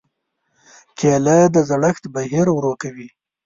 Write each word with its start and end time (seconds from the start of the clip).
کېله 0.97 1.37
د 1.55 1.57
زړښت 1.69 2.03
بهیر 2.13 2.47
ورو 2.51 2.73
کوي. 2.81 3.07